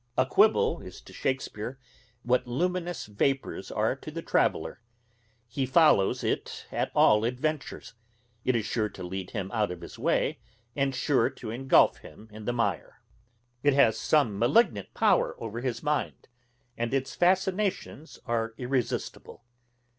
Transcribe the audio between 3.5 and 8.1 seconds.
are to the traveller; he follows it at all adventures;